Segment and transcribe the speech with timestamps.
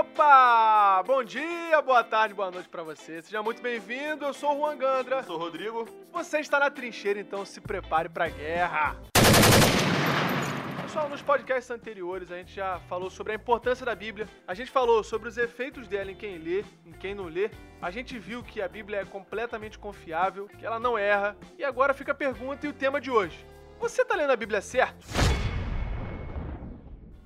[0.00, 1.02] Opa!
[1.06, 3.20] Bom dia, boa tarde, boa noite pra você.
[3.20, 4.24] Seja muito bem-vindo.
[4.24, 5.16] Eu sou o Juan Gandra.
[5.16, 5.86] Eu sou o Rodrigo.
[6.10, 8.96] Você está na trincheira, então se prepare pra guerra.
[10.80, 14.26] Pessoal, nos podcasts anteriores a gente já falou sobre a importância da Bíblia.
[14.48, 17.50] A gente falou sobre os efeitos dela em quem lê, em quem não lê.
[17.82, 21.36] A gente viu que a Bíblia é completamente confiável, que ela não erra.
[21.58, 23.44] E agora fica a pergunta e o tema de hoje.
[23.78, 25.06] Você tá lendo a Bíblia certo?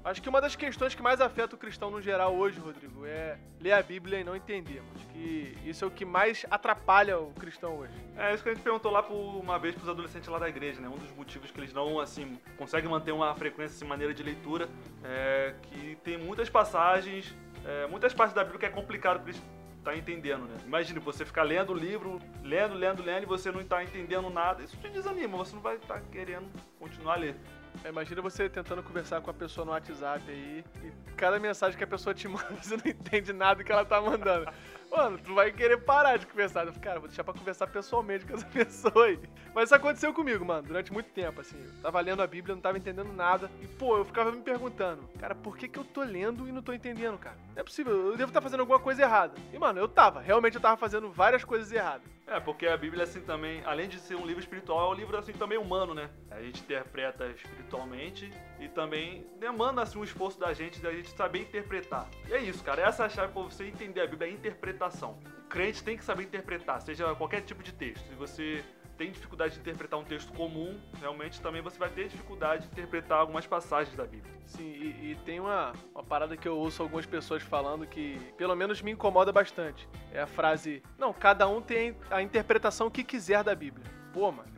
[0.05, 3.39] Acho que uma das questões que mais afeta o cristão no geral hoje, Rodrigo, é
[3.59, 4.83] ler a Bíblia e não entender.
[4.95, 7.95] Acho que isso é o que mais atrapalha o cristão hoje.
[8.15, 10.79] É isso que a gente perguntou lá por uma vez pros adolescentes lá da igreja,
[10.79, 10.89] né?
[10.89, 14.69] Um dos motivos que eles não, assim, conseguem manter uma frequência, assim, maneira de leitura,
[15.03, 19.43] é que tem muitas passagens, é, muitas partes da Bíblia que é complicado pra eles
[19.83, 20.57] tá entendendo, né?
[20.67, 24.63] Imagina você ficar lendo o livro, lendo, lendo, lendo e você não tá entendendo nada.
[24.63, 26.47] Isso te desanima, você não vai estar tá querendo
[26.79, 27.37] continuar a ler.
[27.83, 31.85] É, imagina você tentando conversar com a pessoa no WhatsApp aí e cada mensagem que
[31.85, 34.51] a pessoa te manda, você não entende nada que ela tá mandando.
[34.91, 36.61] Mano, tu vai querer parar de conversar.
[36.61, 39.19] Eu falei, cara, vou deixar pra conversar pessoalmente com essa pessoa aí.
[39.53, 41.59] Mas isso aconteceu comigo, mano, durante muito tempo, assim.
[41.59, 43.51] Eu tava lendo a Bíblia, não tava entendendo nada.
[43.61, 46.63] E, pô, eu ficava me perguntando, cara, por que que eu tô lendo e não
[46.63, 47.37] tô entendendo, cara?
[47.55, 49.35] Não é possível, eu devo estar tá fazendo alguma coisa errada.
[49.53, 52.14] E, mano, eu tava, realmente eu tava fazendo várias coisas erradas.
[52.27, 55.17] É, porque a Bíblia, assim, também, além de ser um livro espiritual, é um livro,
[55.17, 56.09] assim, também humano, né?
[56.31, 61.41] A gente interpreta espiritualmente e também demanda, assim, um esforço da gente, da gente saber
[61.41, 62.09] interpretar.
[62.27, 62.81] E é isso, cara.
[62.81, 65.19] Essa é a chave pra você entender a Bíblia, é a interpretação.
[65.45, 68.09] O crente tem que saber interpretar, seja qualquer tipo de texto.
[68.09, 68.65] Se você
[68.97, 73.19] tem dificuldade de interpretar um texto comum, realmente também você vai ter dificuldade de interpretar
[73.19, 74.33] algumas passagens da Bíblia.
[74.47, 78.55] Sim, e, e, tem uma, uma parada que eu ouço algumas pessoas falando que pelo
[78.55, 79.89] menos me incomoda bastante.
[80.13, 83.87] É a frase: Não, cada um tem a interpretação que quiser da Bíblia.
[84.13, 84.51] Pô, mano.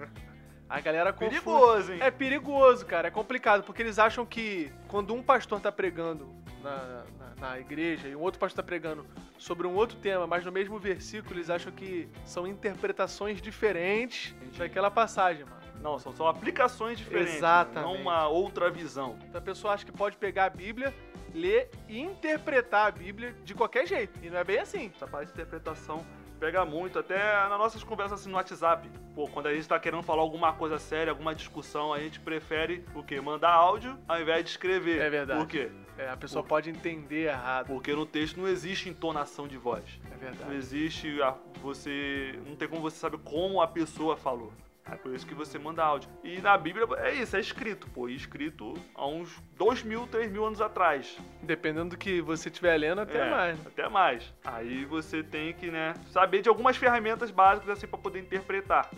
[0.69, 1.41] A galera confunde.
[1.41, 2.01] Perigoso, hein?
[2.03, 3.09] É perigoso, cara.
[3.09, 6.29] É complicado, porque eles acham que quando um pastor tá pregando
[6.63, 7.05] na,
[7.47, 9.07] na, igreja e um outro pastor tá pregando
[9.39, 14.59] sobre um outro tema, mas no mesmo versículo, eles acham que são interpretações diferentes Entendi.
[14.59, 15.57] daquela passagem, mano.
[15.81, 17.37] Não, são, são aplicações diferentes.
[17.37, 17.93] Exatamente.
[17.93, 19.17] Não uma outra visão.
[19.29, 20.93] Então a pessoa acha que pode pegar a Bíblia,
[21.35, 24.19] ler e interpretar a Bíblia de qualquer jeito.
[24.23, 24.91] E não é bem assim.
[24.95, 26.05] Essa parte de interpretação
[26.41, 27.19] pega muito, até
[27.49, 28.89] nas nossas conversas assim no WhatsApp.
[29.15, 32.85] Pô, quando a gente tá querendo falar alguma coisa séria, alguma discussão, a gente prefere
[32.95, 33.21] o quê?
[33.21, 35.01] Mandar áudio ao invés de escrever.
[35.01, 35.41] É verdade.
[35.41, 35.71] Por quê?
[35.99, 36.49] É, a pessoa Por...
[36.51, 37.69] pode entender errado.
[37.69, 39.85] Porque no texto não existe entonação de voz.
[40.13, 40.45] É verdade.
[40.45, 42.39] Não existe a, você.
[42.47, 44.53] Não tem como você saber como a pessoa falou.
[44.91, 46.09] É por isso que você manda áudio.
[46.23, 48.09] E na Bíblia é isso, é escrito, pô.
[48.09, 51.19] E escrito há uns dois mil, três mil anos atrás.
[51.43, 53.67] Dependendo do que você estiver lendo, até é, mais.
[53.67, 54.35] Até mais.
[54.45, 58.89] Aí você tem que, né, saber de algumas ferramentas básicas assim para poder interpretar.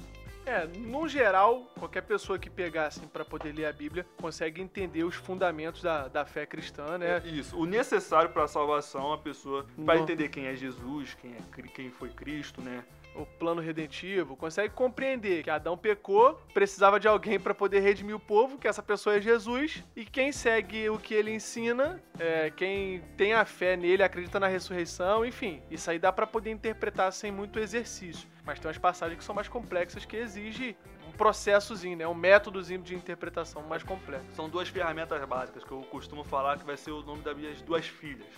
[0.49, 5.05] É, no geral, qualquer pessoa que pegar assim para poder ler a Bíblia consegue entender
[5.05, 7.23] os fundamentos da, da fé cristã, né?
[7.23, 7.55] É isso.
[7.55, 11.91] O necessário para a salvação, a pessoa vai entender quem é Jesus, quem é quem
[11.91, 12.83] foi Cristo, né?
[13.19, 18.21] O plano redentivo, consegue compreender que Adão pecou, precisava de alguém para poder redimir o
[18.21, 23.03] povo, que essa pessoa é Jesus, e quem segue o que ele ensina, é, quem
[23.17, 27.33] tem a fé nele, acredita na ressurreição, enfim, isso aí dá para poder interpretar sem
[27.33, 28.29] muito exercício.
[28.45, 32.09] Mas tem umas passagens que são mais complexas que exigem um processozinho, né?
[32.09, 34.27] Um métodozinho de interpretação mais complexo.
[34.33, 37.61] São duas ferramentas básicas que eu costumo falar que vai ser o nome das minhas
[37.61, 38.29] duas filhas.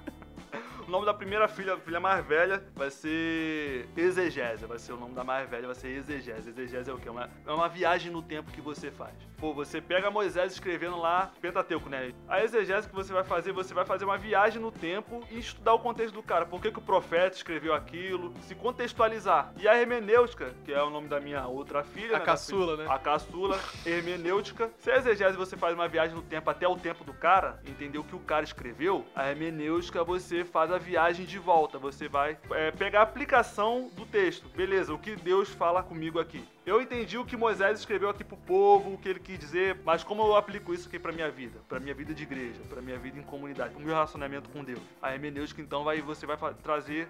[0.90, 4.66] O nome da primeira filha, filha mais velha, vai ser Exegésia.
[4.66, 6.50] Vai ser o nome da mais velha, vai ser Exegésia.
[6.50, 7.08] Exegésia é o quê?
[7.08, 9.14] Uma, é uma viagem no tempo que você faz.
[9.38, 12.12] Pô, você pega Moisés escrevendo lá Pentateuco, né?
[12.28, 15.72] A exegese que você vai fazer, você vai fazer uma viagem no tempo e estudar
[15.74, 16.44] o contexto do cara.
[16.44, 18.34] Por que, que o profeta escreveu aquilo?
[18.42, 19.52] Se contextualizar.
[19.56, 22.16] E a hermenêutica, que é o nome da minha outra filha.
[22.16, 22.86] A né, caçula, né?
[22.90, 24.70] A caçula, hermenêutica.
[24.76, 27.98] Se a exegese você faz uma viagem no tempo até o tempo do cara, entender
[27.98, 31.78] o que o cara escreveu, a hermenêutica você faz a viagem de volta.
[31.78, 34.48] Você vai é, pegar a aplicação do texto.
[34.48, 36.44] Beleza, o que Deus fala comigo aqui.
[36.66, 40.02] Eu entendi o que Moisés escreveu aqui pro povo, o que ele quis dizer, mas
[40.02, 42.98] como eu aplico isso aqui pra minha vida, pra minha vida de igreja, pra minha
[42.98, 44.80] vida em comunidade, pro meu relacionamento com Deus.
[45.00, 47.08] A hermenêutica então vai você vai trazer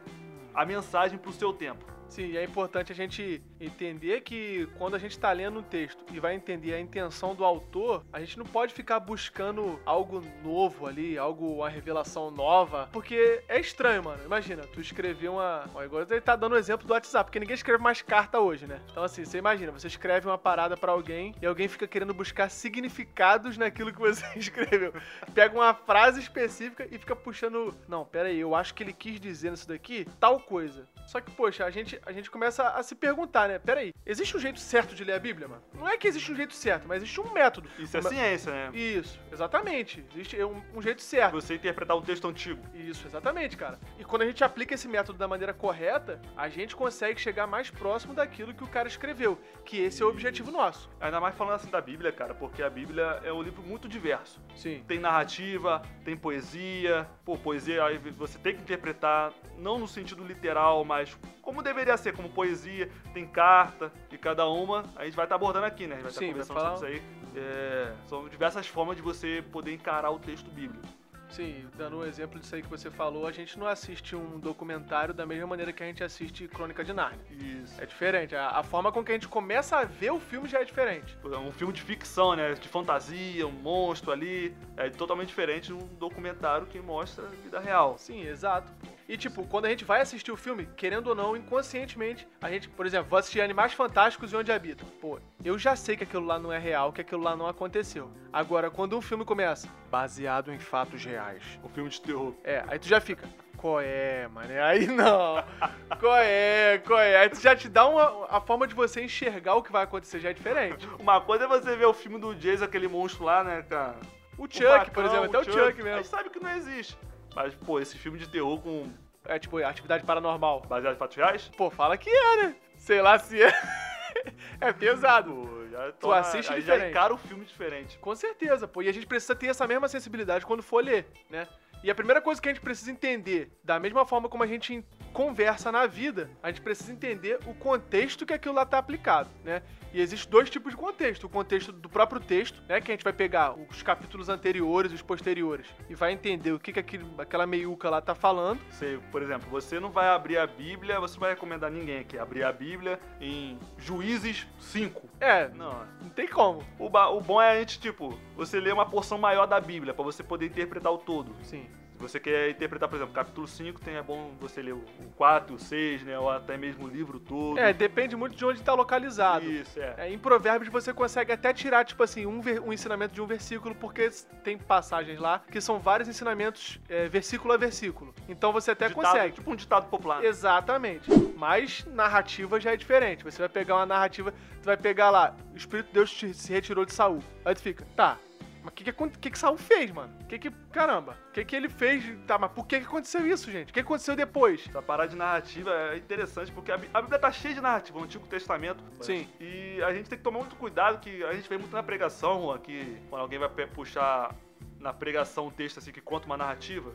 [0.54, 1.84] a mensagem pro seu tempo.
[2.08, 6.18] Sim, é importante a gente entender que quando a gente está lendo um texto e
[6.18, 11.18] vai entender a intenção do autor, a gente não pode ficar buscando algo novo ali,
[11.18, 14.24] algo, uma revelação nova, porque é estranho, mano.
[14.24, 15.64] Imagina, tu escrever uma.
[15.74, 18.66] Agora ele tá dando o um exemplo do WhatsApp, porque ninguém escreve mais carta hoje,
[18.66, 18.80] né?
[18.90, 22.50] Então, assim, você imagina, você escreve uma parada para alguém e alguém fica querendo buscar
[22.50, 24.92] significados naquilo que você escreveu.
[25.34, 27.74] Pega uma frase específica e fica puxando.
[27.88, 30.88] Não, pera aí, eu acho que ele quis dizer nisso daqui tal coisa.
[31.06, 33.58] Só que, poxa, a gente, a gente começa a se perguntar, né?
[33.58, 35.62] Peraí, existe um jeito certo de ler a Bíblia, mano?
[35.74, 37.68] Não é que existe um jeito certo, mas existe um método.
[37.78, 38.70] Isso é Uma- ciência, né?
[38.72, 40.04] Isso, exatamente.
[40.14, 41.32] Existe um, um jeito certo.
[41.32, 42.60] Você interpretar um texto antigo.
[42.74, 43.78] Isso, exatamente, cara.
[43.98, 47.70] E quando a gente aplica esse método da maneira correta, a gente consegue chegar mais
[47.70, 50.88] próximo daquilo que o cara escreveu, que esse é o objetivo nosso.
[51.00, 54.40] Ainda mais falando assim da Bíblia, cara, porque a Bíblia é um livro muito diverso.
[54.56, 54.82] Sim.
[54.86, 57.08] Tem narrativa, tem poesia.
[57.24, 62.12] Pô, poesia aí você tem que interpretar, não no sentido literal, mas como deveria ser,
[62.12, 62.90] como poesia.
[63.12, 65.96] Tem carta, e cada uma a gente vai estar abordando aqui, né?
[65.96, 67.20] A gente vai estar vai conversando sobre isso aí.
[67.36, 70.86] É, são diversas formas de você poder encarar o texto bíblico.
[71.30, 75.14] Sim, dando um exemplo disso aí que você falou, a gente não assiste um documentário
[75.14, 77.20] da mesma maneira que a gente assiste Crônica de Nárnia.
[77.30, 77.80] Isso.
[77.80, 78.34] É diferente.
[78.34, 81.16] A, a forma com que a gente começa a ver o filme já é diferente.
[81.24, 82.54] É um filme de ficção, né?
[82.54, 84.54] De fantasia, um monstro ali.
[84.76, 87.96] É totalmente diferente de um documentário que mostra a vida real.
[87.96, 88.72] Sim, exato.
[89.10, 92.68] E tipo, quando a gente vai assistir o filme, querendo ou não, inconscientemente, a gente,
[92.68, 94.86] por exemplo, vou assistir Animais Fantásticos e Onde Habitam.
[95.00, 98.08] Pô, eu já sei que aquilo lá não é real, que aquilo lá não aconteceu.
[98.32, 102.34] Agora, quando um filme começa, baseado em fatos reais, Um filme de terror.
[102.44, 104.48] é, aí tu já fica, qual é, mano?
[104.62, 105.42] Aí não.
[105.98, 107.16] Qual é, qual é?
[107.16, 108.26] Aí tu já te dá uma.
[108.30, 110.88] A forma de você enxergar o que vai acontecer já é diferente.
[111.00, 113.96] Uma coisa é você ver o filme do Jason, aquele monstro lá, né, cara?
[114.38, 116.04] O O Chuck, Facão, por exemplo, até o Chuck, A gente mesmo.
[116.04, 116.96] sabe que não existe.
[117.34, 118.90] Mas, pô, esse filme de terror com
[119.24, 120.62] É tipo, atividade paranormal.
[120.68, 121.50] baseado em fatos reais?
[121.56, 122.56] Pô, fala que é, né?
[122.76, 123.52] Sei lá se é.
[124.60, 125.32] é pesado.
[125.32, 126.82] Pô, já Tu assiste aí diferente.
[126.84, 127.98] já encara o filme diferente.
[127.98, 128.82] Com certeza, pô.
[128.82, 131.46] E a gente precisa ter essa mesma sensibilidade quando for ler, né?
[131.82, 134.84] E a primeira coisa que a gente precisa entender, da mesma forma como a gente
[135.12, 139.62] conversa na vida, a gente precisa entender o contexto que aquilo lá tá aplicado, né?
[139.92, 141.24] E existe dois tipos de contexto.
[141.24, 142.80] O contexto do próprio texto, né?
[142.80, 146.60] Que a gente vai pegar os capítulos anteriores e os posteriores e vai entender o
[146.60, 148.60] que, que aquilo, aquela meiuca lá tá falando.
[148.70, 152.18] Você, por exemplo, você não vai abrir a Bíblia, você não vai recomendar ninguém aqui
[152.18, 155.08] abrir a Bíblia em Juízes 5.
[155.18, 155.84] É, Não.
[156.00, 156.64] não tem como.
[156.78, 160.04] O, o bom é a gente, tipo, você ler uma porção maior da Bíblia, pra
[160.04, 161.34] você poder interpretar o todo.
[161.42, 161.68] Sim.
[162.00, 164.82] Você quer interpretar, por exemplo, capítulo 5, tem, é bom você ler o
[165.16, 166.18] 4, o 6, né?
[166.18, 167.58] Ou até mesmo o livro todo.
[167.58, 169.44] É, depende muito de onde tá localizado.
[169.44, 169.94] Isso, é.
[169.98, 173.26] É, em Provérbios você consegue até tirar, tipo assim, um, ver- um ensinamento de um
[173.26, 174.08] versículo, porque
[174.42, 178.14] tem passagens lá que são vários ensinamentos é, versículo a versículo.
[178.28, 179.34] Então você até Ditado, consegue.
[179.34, 180.24] Tipo um ditado popular.
[180.24, 181.10] Exatamente.
[181.36, 183.22] Mas narrativa já é diferente.
[183.24, 186.50] Você vai pegar uma narrativa, tu vai pegar lá, o Espírito de Deus te- se
[186.52, 187.22] retirou de Saul.
[187.44, 188.16] Aí tu fica, tá.
[188.62, 190.12] Mas o que que, que que Saul fez, mano?
[190.28, 192.04] Que que, caramba, o que que ele fez?
[192.26, 193.70] Tá, mas por que que aconteceu isso, gente?
[193.70, 194.66] O que aconteceu depois?
[194.68, 198.02] Essa parada de narrativa é interessante porque a a Bíblia tá cheia de narrativa, o
[198.02, 198.82] Antigo Testamento.
[199.00, 199.28] Sim.
[199.40, 202.42] E a gente tem que tomar muito cuidado, que a gente vê muito na pregação,
[202.42, 204.34] Juan, que quando alguém vai puxar
[204.78, 206.92] na pregação um texto assim que conta uma narrativa,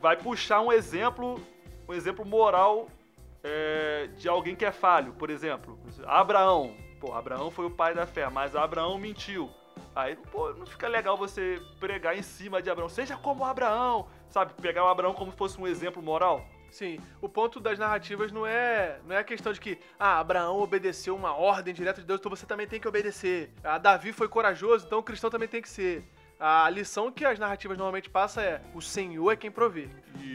[0.00, 1.40] vai puxar um exemplo,
[1.88, 2.88] um exemplo moral
[3.42, 5.12] é, de alguém que é falho.
[5.14, 6.76] Por exemplo, Abraão.
[7.00, 9.50] Pô, Abraão foi o pai da fé, mas Abraão mentiu.
[9.94, 12.88] Aí, pô, não fica legal você pregar em cima de Abraão.
[12.88, 14.52] Seja como Abraão, sabe?
[14.60, 16.44] Pegar o Abraão como se fosse um exemplo moral.
[16.70, 20.60] Sim, o ponto das narrativas não é, não é a questão de que, ah, Abraão
[20.60, 23.50] obedeceu uma ordem direta de Deus, então você também tem que obedecer.
[23.64, 26.04] Ah, Davi foi corajoso, então o cristão também tem que ser.
[26.38, 29.88] A lição que as narrativas normalmente passam é: o Senhor é quem provê,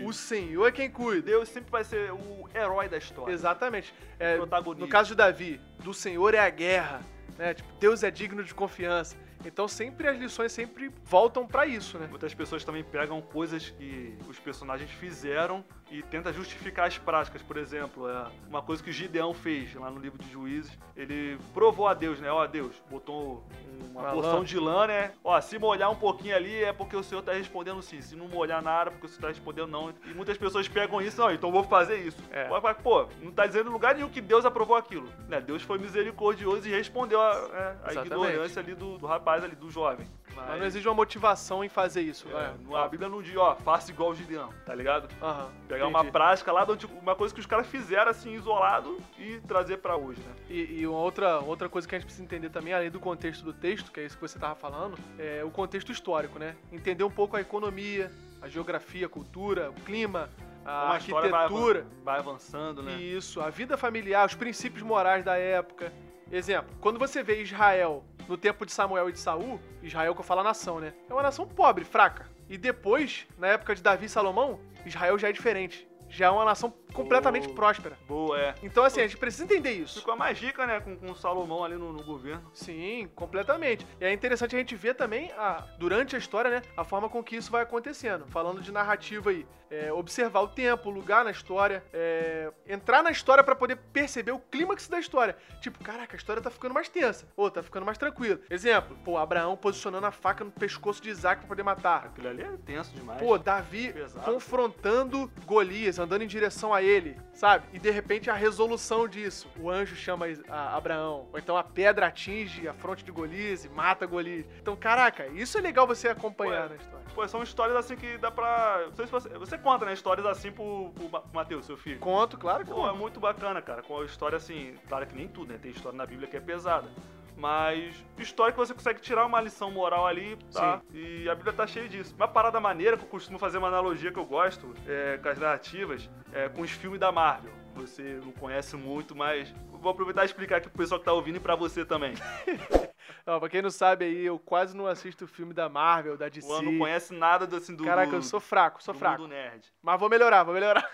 [0.03, 1.21] o Senhor é quem cuida.
[1.21, 3.31] Deus sempre vai ser o herói da história.
[3.31, 3.93] Exatamente.
[4.19, 7.01] É, no caso de Davi, do Senhor é a guerra,
[7.37, 7.53] né?
[7.53, 9.15] Tipo, Deus é digno de confiança.
[9.45, 12.07] Então sempre as lições sempre voltam pra isso, né?
[12.07, 17.41] Muitas pessoas também pegam coisas que os personagens fizeram e tenta justificar as práticas.
[17.41, 20.77] Por exemplo, é uma coisa que o Gideão fez lá no livro de Juízes.
[20.95, 22.31] Ele provou a Deus, né?
[22.31, 23.43] Ó, Deus, botou
[23.91, 24.45] uma Uma porção lã.
[24.45, 25.11] de lã, né?
[25.23, 28.01] Ó, se molhar um pouquinho ali é porque o Senhor tá respondendo sim.
[28.01, 29.93] Se não molhar nada, é porque o Senhor tá respondendo não.
[30.05, 32.17] E muitas pessoas pegam isso, não, então vou fazer isso.
[32.31, 32.47] É.
[32.81, 35.07] Pô, não tá dizendo em lugar nenhum que Deus aprovou aquilo.
[35.27, 35.39] Né?
[35.39, 39.69] Deus foi misericordioso e respondeu a, é, a ignorância ali do, do rapaz ali, do
[39.69, 40.07] jovem.
[40.35, 42.27] Mas não exige uma motivação em fazer isso.
[42.29, 42.55] É, né?
[42.75, 45.07] a Bíblia não diz, ó, faça igual o Gideão, tá ligado?
[45.21, 46.11] Aham, Pegar uma entendi.
[46.11, 46.65] prática lá,
[47.01, 50.33] uma coisa que os caras fizeram assim, isolado, e trazer pra hoje, né?
[50.49, 53.43] E, e uma outra, outra coisa que a gente precisa entender também, além do contexto
[53.43, 56.55] do texto, que é isso que você estava falando, é o contexto histórico, né?
[56.71, 58.11] Entender um pouco a economia,
[58.41, 60.29] a geografia, a cultura, o clima,
[60.65, 61.85] a a arquitetura.
[62.03, 62.93] vai avançando, né?
[62.95, 65.91] Isso, a vida familiar, os princípios morais da época.
[66.31, 70.25] Exemplo, quando você vê Israel no tempo de Samuel e de Saul, Israel que eu
[70.25, 70.93] falo a nação, né?
[71.09, 72.27] É uma nação pobre, fraca.
[72.49, 75.87] E depois, na época de Davi e Salomão, Israel já é diferente.
[76.09, 77.55] já é uma nação completamente Boa.
[77.55, 77.97] próspera.
[78.07, 78.53] Boa, é.
[78.61, 79.99] Então, assim, a gente precisa entender isso.
[79.99, 82.51] Ficou mais rica, né, com, com o Salomão ali no, no governo.
[82.53, 83.85] Sim, completamente.
[83.99, 87.23] E é interessante a gente ver também, a, durante a história, né, a forma com
[87.23, 88.27] que isso vai acontecendo.
[88.27, 93.09] Falando de narrativa aí, é, observar o tempo, o lugar na história, é, entrar na
[93.09, 95.35] história pra poder perceber o clímax da história.
[95.61, 97.27] Tipo, caraca, a história tá ficando mais tensa.
[97.35, 98.39] Ou tá ficando mais tranquila.
[98.49, 102.05] Exemplo, pô, Abraão posicionando a faca no pescoço de Isaac pra poder matar.
[102.05, 103.19] Aquilo ali é tenso demais.
[103.19, 104.25] Pô, Davi Pesado.
[104.25, 107.65] confrontando Golias, andando em direção a ele, sabe?
[107.73, 109.49] E de repente a resolução disso.
[109.59, 111.27] O anjo chama Abraão.
[111.31, 114.45] Ou então a pedra atinge a fronte de Golias e mata Golias.
[114.61, 116.69] Então, caraca, isso é legal você acompanhar Ué.
[116.69, 117.02] na história.
[117.13, 118.83] Pô, são histórias assim que dá pra.
[118.87, 119.29] Não sei se você.
[119.29, 119.93] Você conta, né?
[119.93, 121.99] Histórias assim pro, pro Ma- Matheus, seu filho.
[121.99, 122.99] Conto, claro que Pô, é conto.
[122.99, 123.81] muito bacana, cara.
[123.83, 124.75] Com a história assim.
[124.87, 125.59] Claro que nem tudo, né?
[125.61, 126.89] Tem história na Bíblia que é pesada.
[127.35, 130.81] Mas história que você consegue tirar uma lição moral ali, tá?
[130.93, 132.13] E a Bíblia tá cheia disso.
[132.15, 135.39] Uma parada maneira que eu costumo fazer uma analogia que eu gosto é, com as
[135.39, 137.51] narrativas é com os filmes da Marvel.
[137.75, 141.37] Você não conhece muito, mas vou aproveitar e explicar aqui pro pessoal que tá ouvindo
[141.37, 142.13] e pra você também.
[143.25, 146.45] Ó, pra quem não sabe aí, eu quase não assisto filme da Marvel, da DC.
[146.51, 147.85] O não conhece nada do, assim, do.
[147.85, 149.21] Caraca, do, eu sou fraco, sou do fraco.
[149.21, 149.71] mundo nerd.
[149.81, 150.89] Mas vou melhorar, vou melhorar.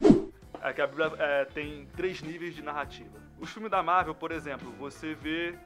[0.62, 3.22] É que a Bíblia é, tem três níveis de narrativa.
[3.38, 5.56] Os filmes da Marvel, por exemplo, você vê.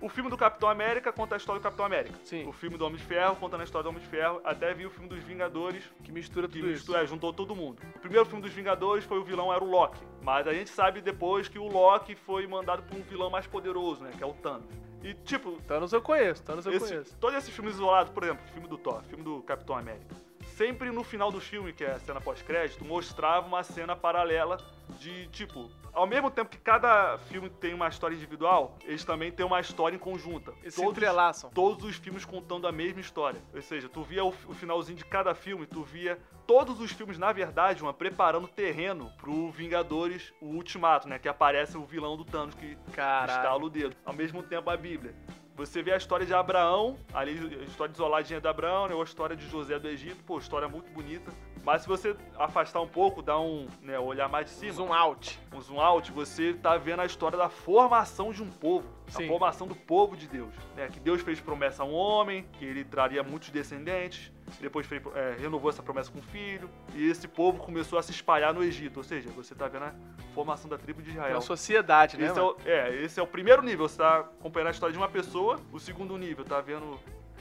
[0.00, 2.14] O filme do Capitão América conta a história do Capitão América.
[2.24, 2.46] Sim.
[2.46, 4.40] O filme do Homem de Ferro conta a história do Homem de Ferro.
[4.44, 6.80] Até vi o filme dos Vingadores, Que mistura que tudo isso.
[6.82, 7.82] mistura, é, juntou todo mundo.
[7.96, 9.98] O primeiro filme dos Vingadores foi o vilão era o Loki.
[10.22, 14.04] Mas a gente sabe depois que o Loki foi mandado por um vilão mais poderoso,
[14.04, 14.12] né?
[14.16, 14.83] Que é o Thanos.
[15.04, 17.14] E tipo, Thanos eu conheço, Thanos eu esse, conheço.
[17.20, 20.16] todos esses filmes isolados, por exemplo, filme do Thor, filme do Capitão América,
[20.56, 24.58] sempre no final do filme, que é a cena pós-crédito, mostrava uma cena paralela
[24.98, 29.44] de, tipo, ao mesmo tempo que cada filme tem uma história individual, eles também têm
[29.44, 30.52] uma história em conjunta.
[30.62, 31.50] Eles se entrelaçam.
[31.50, 33.40] todos os filmes contando a mesma história.
[33.54, 37.18] Ou seja, tu via o, o finalzinho de cada filme, tu via todos os filmes,
[37.18, 41.18] na verdade, uma preparando terreno pro Vingadores, o Ultimato, né?
[41.18, 43.38] Que aparece o vilão do Thanos que Caralho.
[43.38, 43.96] estala o dedo.
[44.04, 45.14] Ao mesmo tempo, a Bíblia.
[45.56, 49.04] Você vê a história de Abraão, ali a história isoladinha de Abraão, né, ou a
[49.04, 51.32] história de José do Egito, pô, história muito bonita.
[51.64, 55.40] Mas se você afastar um pouco, dar um, né, olhar mais de cima, Zoom out.
[55.52, 58.86] um zoom out, você tá vendo a história da formação de um povo.
[59.08, 59.24] Sim.
[59.24, 60.54] A formação do povo de Deus.
[60.76, 60.88] Né?
[60.88, 64.30] Que Deus fez promessa a um homem, que ele traria muitos descendentes.
[64.60, 66.68] Depois fez, é, renovou essa promessa com o filho.
[66.94, 68.98] E esse povo começou a se espalhar no Egito.
[68.98, 69.94] Ou seja, você tá vendo a
[70.34, 71.34] formação da tribo de É Israel.
[71.36, 72.26] uma sociedade, né?
[72.26, 73.88] Esse é, o, é, esse é o primeiro nível.
[73.88, 75.58] Você tá acompanhando a história de uma pessoa.
[75.72, 76.98] O segundo nível tá vendo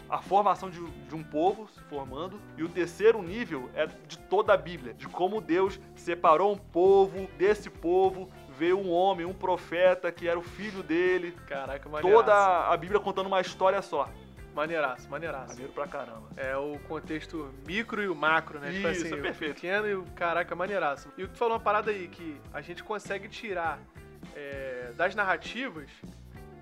[0.09, 2.39] a formação de, de um povo se formando.
[2.57, 4.93] E o terceiro nível é de toda a Bíblia.
[4.93, 8.29] De como Deus separou um povo desse povo.
[8.57, 11.35] Veio um homem, um profeta, que era o filho dele.
[11.47, 12.23] Caraca, maneiraço.
[12.23, 14.09] Toda a Bíblia contando uma história só.
[14.53, 15.49] Maneiraço, maneiraço.
[15.49, 16.29] Maneiro pra caramba.
[16.37, 18.71] É o contexto micro e o macro, né?
[18.71, 19.55] tipo Isso, assim, é o perfeito.
[19.55, 21.09] pequeno e o caraca, maneiraço.
[21.17, 23.79] E tu falou uma parada aí que a gente consegue tirar
[24.35, 25.89] é, das narrativas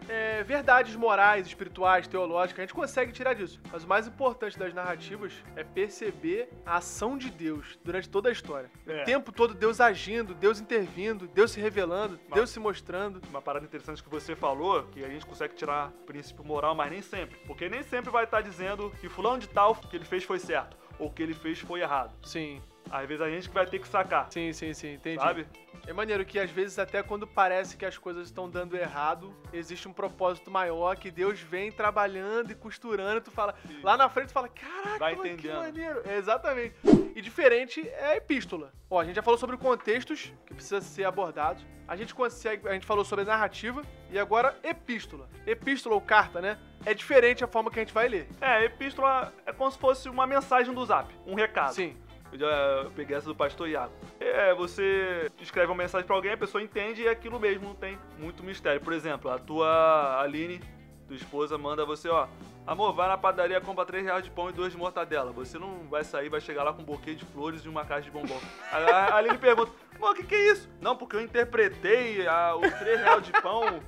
[0.09, 2.59] é, verdades morais, espirituais, teológicas.
[2.59, 3.59] A gente consegue tirar disso.
[3.71, 8.31] Mas o mais importante das narrativas é perceber a ação de Deus durante toda a
[8.31, 8.69] história.
[8.87, 9.01] É.
[9.01, 13.21] O tempo todo Deus agindo, Deus intervindo, Deus se revelando, Mas- Deus se mostrando.
[13.29, 17.01] Uma parada interessante que você falou, que a gente consegue tirar princípio moral, mas nem
[17.01, 17.37] sempre.
[17.45, 20.77] Porque nem sempre vai estar dizendo que fulano de tal, que ele fez foi certo,
[20.99, 22.13] ou o que ele fez foi errado.
[22.23, 22.61] Sim,
[22.91, 25.21] Às vezes a gente que vai ter que sacar, sim, sim, sim, entendi.
[25.21, 25.47] sabe?
[25.87, 29.87] É maneiro que às vezes até quando parece que as coisas estão dando errado, existe
[29.87, 33.79] um propósito maior que Deus vem trabalhando e costurando, e tu fala, Isso.
[33.83, 35.59] lá na frente tu fala, caraca, Vai mano, que entendendo.
[35.59, 36.01] maneiro.
[36.05, 36.75] É, exatamente.
[37.15, 38.71] E diferente é a epístola.
[38.89, 41.65] Ó, a gente já falou sobre contextos que precisam ser abordados.
[41.87, 45.29] A gente consegue, a gente falou sobre narrativa e agora epístola.
[45.45, 46.57] Epístola ou carta, né?
[46.85, 48.27] É diferente a forma que a gente vai ler.
[48.39, 51.73] É, epístola é como se fosse uma mensagem do zap, um recado.
[51.73, 51.97] Sim.
[52.31, 53.93] Eu já peguei essa do pastor Iago.
[54.19, 57.75] É, você escreve uma mensagem pra alguém, a pessoa entende e é aquilo mesmo, não
[57.75, 58.79] tem muito mistério.
[58.79, 60.61] Por exemplo, a tua Aline,
[61.07, 62.27] tua esposa, manda você, ó.
[62.65, 65.31] Amor, vai na padaria, compra 3 reais de pão e 2 de mortadela.
[65.31, 68.03] Você não vai sair, vai chegar lá com um buquê de flores e uma caixa
[68.03, 68.39] de bombom.
[68.71, 70.69] A, a Aline pergunta, amor, o que, que é isso?
[70.79, 73.81] Não, porque eu interpretei a, os 3 reais de pão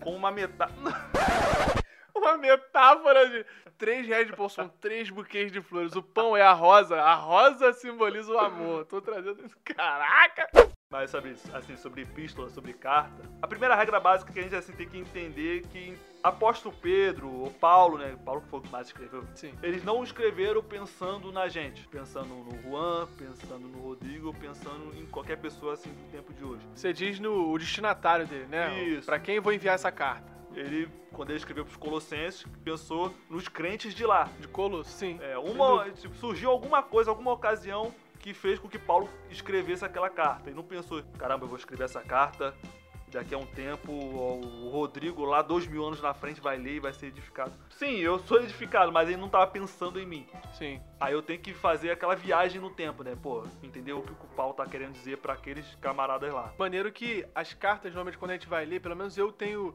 [0.00, 0.74] com uma metade.
[2.18, 3.46] Uma metáfora de
[3.78, 5.94] 3 reais de pão são três buquês de flores.
[5.94, 7.00] O pão é a rosa.
[7.00, 8.84] A rosa simboliza o amor.
[8.86, 9.56] Tô trazendo isso.
[9.64, 10.48] Caraca!
[10.90, 14.72] Mas sabe, assim, sobre epístola, sobre carta, a primeira regra básica que a gente assim,
[14.72, 18.16] tem que entender é que apóstolo Pedro, ou Paulo, né?
[18.24, 19.52] Paulo que foi o que mais escreveu, Sim.
[19.62, 25.36] eles não escreveram pensando na gente, pensando no Juan, pensando no Rodrigo, pensando em qualquer
[25.36, 26.66] pessoa assim do tempo de hoje.
[26.74, 28.82] Você diz no o destinatário dele, né?
[28.82, 29.04] Isso.
[29.04, 30.37] Pra quem eu vou enviar essa carta?
[30.54, 34.28] Ele, quando ele escreveu para os Colossenses, pensou nos crentes de lá.
[34.40, 35.18] De Colosso, sim.
[35.20, 40.10] É, uma, tipo, surgiu alguma coisa, alguma ocasião que fez com que Paulo escrevesse aquela
[40.10, 40.50] carta.
[40.50, 42.54] E não pensou, caramba, eu vou escrever essa carta
[43.10, 46.80] daqui a um tempo o Rodrigo lá dois mil anos na frente vai ler e
[46.80, 47.52] vai ser edificado.
[47.70, 50.26] Sim, eu sou edificado, mas ele não tava pensando em mim.
[50.52, 50.80] Sim.
[51.00, 53.16] Aí eu tenho que fazer aquela viagem no tempo, né?
[53.20, 56.52] Pô, entender o que o Paulo tá querendo dizer para aqueles camaradas lá.
[56.58, 59.74] Maneiro que as cartas, normalmente, quando a gente vai ler, pelo menos eu tenho,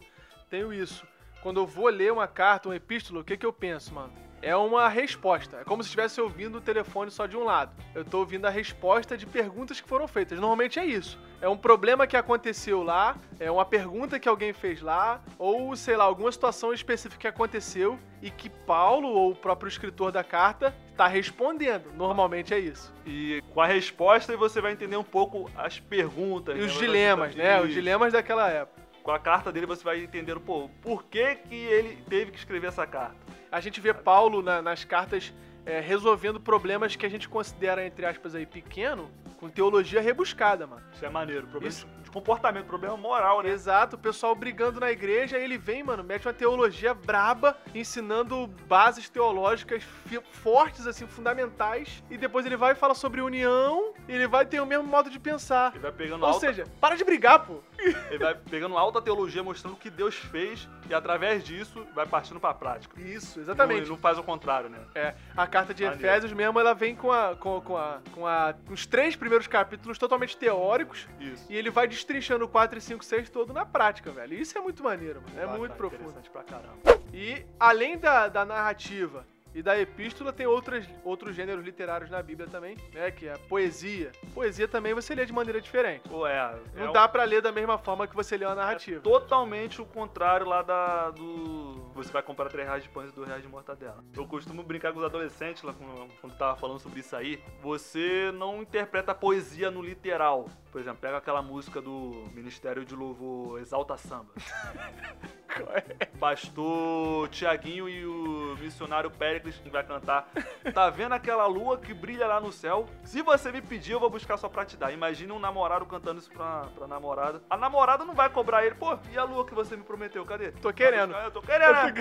[0.54, 1.04] tenho isso.
[1.42, 4.14] Quando eu vou ler uma carta, uma epístola, o que que eu penso, mano?
[4.44, 5.60] é uma resposta.
[5.62, 7.72] É como se estivesse ouvindo o telefone só de um lado.
[7.96, 10.38] Eu tô ouvindo a resposta de perguntas que foram feitas.
[10.38, 11.18] Normalmente é isso.
[11.42, 15.96] É um problema que aconteceu lá, é uma pergunta que alguém fez lá, ou sei
[15.96, 20.76] lá, alguma situação específica que aconteceu e que Paulo ou o próprio escritor da carta
[20.92, 21.94] está respondendo.
[21.94, 22.94] Normalmente é isso.
[23.06, 26.56] E com a resposta você vai entender um pouco as perguntas.
[26.58, 26.66] E né?
[26.66, 27.62] os dilemas, né?
[27.62, 28.84] Os dilemas daquela época.
[29.04, 32.68] Com a carta dele você vai entender, pô, por que, que ele teve que escrever
[32.68, 35.32] essa carta a gente vê Paulo na, nas cartas
[35.64, 40.82] é, resolvendo problemas que a gente considera, entre aspas, aí, pequeno, com teologia rebuscada, mano.
[40.92, 41.46] Isso é maneiro.
[41.46, 41.88] Problema Isso.
[42.14, 43.50] Comportamento, problema moral, né?
[43.50, 48.48] Exato, o pessoal brigando na igreja, aí ele vem, mano, mete uma teologia braba, ensinando
[48.68, 49.84] bases teológicas
[50.32, 54.60] fortes, assim, fundamentais, e depois ele vai e fala sobre união, e ele vai ter
[54.62, 55.72] o mesmo modo de pensar.
[55.72, 56.40] Ele vai pegando Ou alta...
[56.40, 57.60] seja, para de brigar, pô.
[58.10, 62.40] Ele vai pegando alta teologia, mostrando o que Deus fez, e através disso vai partindo
[62.40, 63.00] pra prática.
[63.02, 63.82] Isso, exatamente.
[63.82, 64.80] Ele não faz o contrário, né?
[64.96, 66.06] É, a carta de Maneiro.
[66.06, 69.98] Efésios mesmo, ela vem com, a, com, com, a, com a, os três primeiros capítulos
[69.98, 71.46] totalmente teóricos, Isso.
[71.50, 74.34] e ele vai destrinchando o 4 e 5, 6 todo na prática, velho.
[74.34, 75.40] Isso é muito maneiro, mano.
[75.40, 76.14] É muito profundo.
[76.32, 76.78] Pra caramba.
[77.14, 82.48] E além da, da narrativa e da epístola tem outras, outros gêneros literários na Bíblia
[82.48, 83.12] também, né?
[83.12, 84.12] Que é a poesia.
[84.34, 86.08] Poesia também você lê de maneira diferente.
[86.10, 86.60] Pô, é.
[86.76, 87.10] Não é dá o...
[87.10, 88.98] para ler da mesma forma que você lê uma narrativa.
[88.98, 91.74] É totalmente o contrário lá da do.
[91.94, 94.04] Você vai comprar 3 reais de pães e 2 reais de mortadela.
[94.16, 95.74] Eu costumo brincar com os adolescentes lá
[96.20, 97.42] quando tava falando sobre isso aí.
[97.62, 100.50] Você não interpreta a poesia no literal.
[100.72, 104.32] Por exemplo, pega aquela música do Ministério de Louvor Exalta Samba.
[106.20, 110.30] Pastor Tiaguinho e o missionário Péricles que vai cantar.
[110.74, 112.88] Tá vendo aquela lua que brilha lá no céu?
[113.04, 114.92] Se você me pedir, eu vou buscar só pra te dar.
[114.92, 117.42] Imagina um namorado cantando isso pra, pra namorada.
[117.50, 118.76] A namorada não vai cobrar ele.
[118.76, 120.26] Pô, e a lua que você me prometeu?
[120.26, 120.52] Cadê?
[120.52, 121.14] Tô querendo.
[121.16, 121.94] Eu tô querendo, né?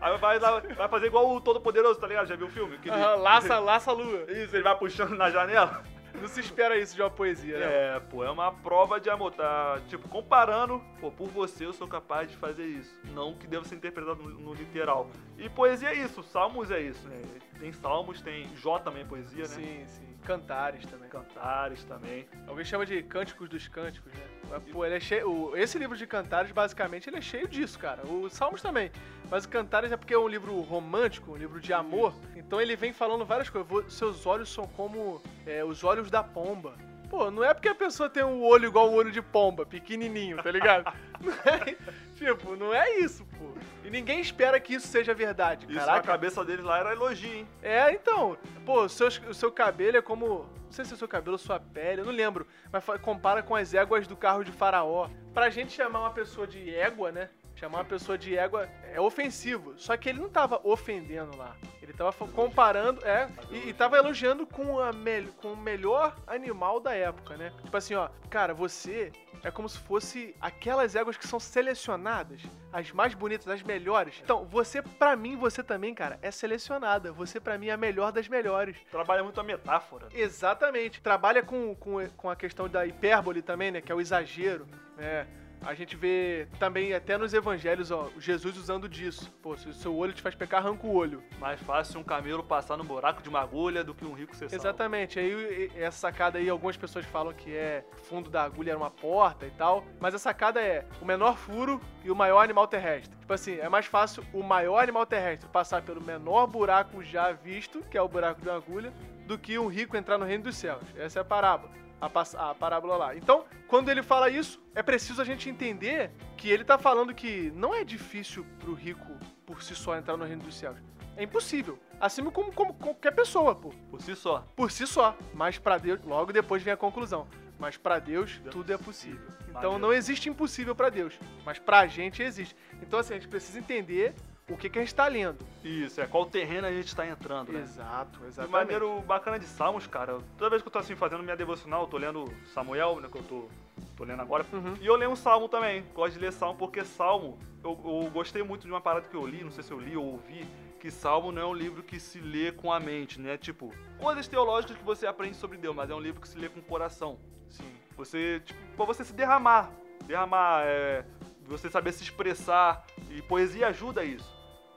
[0.00, 2.26] Aí vai, vai fazer igual o Todo Poderoso, tá ligado?
[2.26, 2.78] Já viu o filme?
[2.84, 2.96] Ele...
[3.16, 4.24] laça, laça a lua.
[4.28, 5.82] Isso, ele vai puxando na janela.
[6.20, 7.96] Não se espera isso de uma poesia, né?
[7.96, 9.32] É, pô, é uma prova de amor.
[9.32, 12.94] Tá, tipo, comparando, pô, por você eu sou capaz de fazer isso.
[13.12, 15.10] Não que deva ser interpretado no, no literal.
[15.36, 17.20] E poesia é isso, salmos é isso, né?
[17.58, 19.48] Tem salmos, tem Jó também é poesia, né?
[19.48, 20.13] Sim, sim.
[20.24, 21.08] Cantares também.
[21.08, 22.26] Cantares também.
[22.46, 24.60] Alguém chama de Cânticos dos Cânticos, né?
[24.72, 25.30] Pô, ele é cheio.
[25.30, 28.06] O, esse livro de Cantares, basicamente, ele é cheio disso, cara.
[28.06, 28.90] Os Salmos também.
[29.30, 32.14] Mas o Cantares é porque é um livro romântico, um livro de amor.
[32.34, 33.92] Então ele vem falando várias coisas.
[33.92, 36.74] Seus olhos são como é, os olhos da pomba.
[37.08, 40.42] Pô, não é porque a pessoa tem um olho igual um olho de pomba, pequenininho,
[40.42, 40.92] tá ligado?
[41.20, 41.76] não é,
[42.14, 43.52] tipo, não é isso, pô.
[43.84, 45.66] E ninguém espera que isso seja verdade.
[45.66, 45.98] Isso Caraca.
[45.98, 47.48] na cabeça dele lá era elogio, hein?
[47.62, 48.36] É, então.
[48.64, 50.46] Pô, o seu, o seu cabelo é como.
[50.64, 52.46] Não sei se é o seu cabelo ou sua pele, eu não lembro.
[52.72, 55.08] Mas compara com as éguas do carro de Faraó.
[55.32, 57.30] Pra gente chamar uma pessoa de égua, né?
[57.54, 59.74] Chamar uma pessoa de égua é ofensivo.
[59.76, 61.56] Só que ele não tava ofendendo lá.
[61.80, 66.80] Ele tava comparando, é, e, e tava elogiando com, a me, com o melhor animal
[66.80, 67.52] da época, né?
[67.62, 69.12] Tipo assim, ó, cara, você
[69.42, 72.40] é como se fosse aquelas éguas que são selecionadas,
[72.72, 74.18] as mais bonitas, as melhores.
[74.24, 77.12] Então, você, para mim, você também, cara, é selecionada.
[77.12, 78.78] Você, para mim, é a melhor das melhores.
[78.90, 80.08] Trabalha muito a metáfora.
[80.14, 81.02] Exatamente.
[81.02, 83.82] Trabalha com, com, com a questão da hipérbole também, né?
[83.82, 84.66] Que é o exagero.
[84.96, 85.26] É.
[85.66, 89.32] A gente vê também, até nos evangelhos, ó, Jesus usando disso.
[89.42, 91.22] Pô, se o seu olho te faz pecar, arranca o olho.
[91.38, 94.50] Mais fácil um camelo passar no buraco de uma agulha do que um rico ser
[94.50, 94.62] salvo.
[94.62, 95.18] Exatamente.
[95.18, 99.46] Aí essa sacada aí, algumas pessoas falam que é fundo da agulha era uma porta
[99.46, 99.84] e tal.
[99.98, 103.16] Mas a sacada é o menor furo e o maior animal terrestre.
[103.18, 107.82] Tipo assim, é mais fácil o maior animal terrestre passar pelo menor buraco já visto,
[107.90, 108.92] que é o buraco de uma agulha,
[109.26, 110.84] do que um rico entrar no reino dos céus.
[110.96, 113.16] Essa é a parábola a, a parábola lá.
[113.16, 117.52] Então, quando ele fala isso, é preciso a gente entender que ele está falando que
[117.54, 120.76] não é difícil para o rico por si só entrar no reino dos céus.
[121.16, 121.78] É impossível.
[122.00, 123.70] Assim como, como qualquer pessoa, pô.
[123.90, 124.46] Por si só.
[124.56, 125.16] Por si só.
[125.32, 127.26] Mas para Deus, logo depois vem a conclusão.
[127.58, 129.34] Mas para Deus, Deus, tudo é possível.
[129.48, 132.56] Então não existe impossível para Deus, mas para a gente existe.
[132.82, 134.14] Então assim, a gente precisa entender
[134.48, 135.38] o que, que a gente está lendo.
[135.64, 137.60] Isso, é qual terreno a gente está entrando, né?
[137.60, 138.46] Exato, exatamente.
[138.46, 140.18] De maneiro bacana de Salmos, cara.
[140.36, 143.08] Toda vez que eu tô assim fazendo minha devocional, eu tô lendo Samuel, né?
[143.10, 143.48] Que eu tô
[143.96, 144.44] tô lendo agora.
[144.52, 144.74] Uhum.
[144.80, 145.84] E eu leio um salmo também.
[145.94, 149.26] Gosto de ler salmo porque salmo, eu, eu gostei muito de uma parada que eu
[149.26, 150.46] li, não sei se eu li ou ouvi,
[150.80, 153.36] que salmo não é um livro que se lê com a mente, né?
[153.36, 156.48] Tipo, coisas teológicas que você aprende sobre Deus, mas é um livro que se lê
[156.48, 157.18] com o coração.
[157.48, 157.72] Sim.
[157.96, 159.70] Você, tipo, pra você se derramar.
[160.06, 161.04] Derramar, é,
[161.48, 162.84] você saber se expressar.
[163.10, 164.34] E poesia ajuda isso.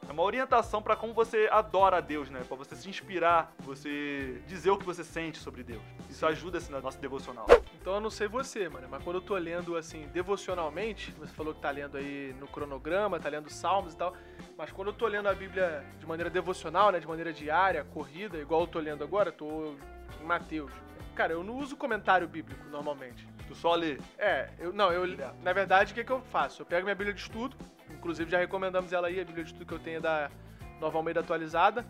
[0.07, 2.41] É uma orientação pra como você adora a Deus, né?
[2.47, 5.81] Pra você se inspirar, você dizer o que você sente sobre Deus.
[6.09, 7.45] Isso ajuda assim, no nosso devocional.
[7.79, 11.53] Então eu não sei você, mano, mas quando eu tô lendo assim, devocionalmente, você falou
[11.53, 14.13] que tá lendo aí no cronograma, tá lendo salmos e tal,
[14.57, 18.37] mas quando eu tô lendo a Bíblia de maneira devocional, né, de maneira diária, corrida,
[18.37, 19.73] igual eu tô lendo agora, tô
[20.21, 20.71] em Mateus.
[21.15, 23.27] Cara, eu não uso comentário bíblico normalmente.
[23.47, 23.97] Tu só lê.
[24.17, 25.05] É, eu não, eu
[25.41, 26.61] na verdade o que que eu faço?
[26.61, 27.55] Eu pego minha Bíblia de estudo,
[27.89, 30.31] inclusive já recomendamos ela aí, a Bíblia de estudo que eu tenho é da
[30.79, 31.85] Nova Almeida atualizada.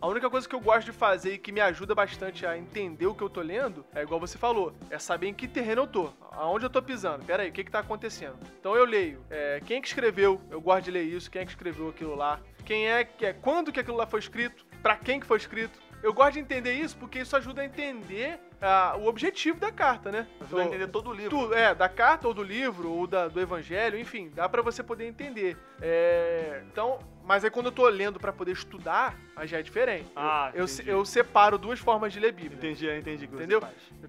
[0.00, 3.04] A única coisa que eu gosto de fazer e que me ajuda bastante a entender
[3.06, 5.86] o que eu tô lendo é igual você falou, é saber em que terreno eu
[5.86, 7.22] tô, aonde eu tô pisando.
[7.22, 8.38] Pera aí, o que que tá acontecendo?
[8.58, 10.40] Então eu leio, é, quem é que escreveu?
[10.50, 12.40] Eu gosto de ler isso, quem é que escreveu aquilo lá?
[12.64, 13.34] Quem é que é?
[13.34, 14.64] Quando que aquilo lá foi escrito?
[14.80, 15.78] Pra quem que foi escrito?
[16.02, 20.10] Eu gosto de entender isso porque isso ajuda a entender ah, o objetivo da carta,
[20.10, 20.26] né?
[20.40, 21.30] Ajuda a entender todo o livro.
[21.30, 24.82] Tudo, é, da carta ou do livro, ou da- do evangelho, enfim, dá pra você
[24.82, 25.56] poder entender.
[25.80, 30.10] É, então, mas aí quando eu tô lendo pra poder estudar, aí já é diferente.
[30.16, 30.88] Ah, eu, entendi.
[30.90, 32.56] eu separo duas formas de ler Bíblia.
[32.56, 33.62] Entendi, eu entendi Entendeu?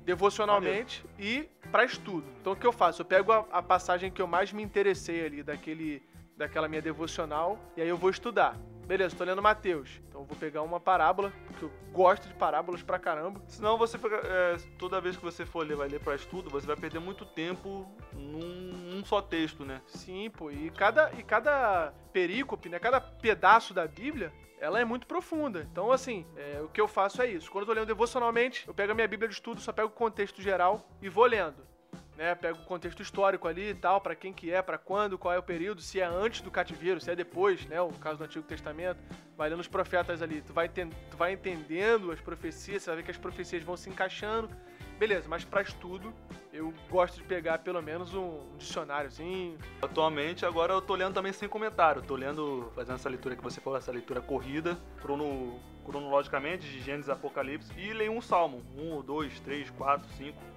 [0.06, 2.26] Devocionalmente e pra estudo.
[2.40, 3.02] Então o que eu faço?
[3.02, 6.02] Eu pego a, a passagem que eu mais me interessei ali, daquele,
[6.38, 8.58] daquela minha devocional, e aí eu vou estudar.
[8.92, 10.02] Beleza, tô lendo Mateus.
[10.10, 13.42] Então eu vou pegar uma parábola, porque eu gosto de parábolas pra caramba.
[13.48, 16.76] Senão você é, toda vez que você for ler, vai ler pra estudo, você vai
[16.76, 19.82] perder muito tempo num, num só texto, né?
[19.88, 20.52] Sim, pô.
[20.52, 22.80] E cada, e cada perícope, né?
[22.80, 25.66] Cada pedaço da Bíblia, ela é muito profunda.
[25.72, 27.50] Então, assim, é, o que eu faço é isso.
[27.50, 29.92] Quando eu tô lendo devocionalmente, eu pego a minha Bíblia de estudo, só pego o
[29.92, 31.71] contexto geral e vou lendo.
[32.22, 35.34] Né, pego o contexto histórico ali e tal, pra quem que é, pra quando, qual
[35.34, 38.24] é o período, se é antes do cativeiro, se é depois, né, o caso do
[38.26, 39.00] Antigo Testamento,
[39.36, 43.04] vai lendo os profetas ali, tu vai, tu vai entendendo as profecias, você vai ver
[43.06, 44.48] que as profecias vão se encaixando,
[45.00, 46.14] beleza, mas pra estudo,
[46.54, 51.50] eu gosto de pegar pelo menos um dicionáriozinho, Atualmente, agora eu tô lendo também sem
[51.50, 52.04] comentário.
[52.04, 57.10] Tô lendo, fazendo essa leitura que você falou, essa leitura corrida, crono, cronologicamente, de Gênesis
[57.10, 58.64] Apocalipse, e leio um salmo.
[58.78, 60.51] Um, dois, três, quatro, cinco.